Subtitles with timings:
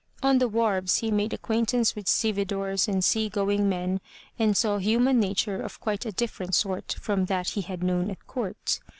[0.23, 4.01] On the wharves he made acquaintance with stevedores and sea going men
[4.39, 8.25] and saw human nature of quite a different sort from that he had known at
[8.25, 8.79] court.